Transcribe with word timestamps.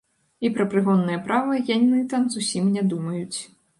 І 0.47 0.49
пра 0.55 0.65
прыгоннае 0.71 1.17
права 1.27 1.57
яны 1.75 2.01
там 2.15 2.25
зусім 2.37 2.73
не 2.79 2.83
думаюць. 2.95 3.39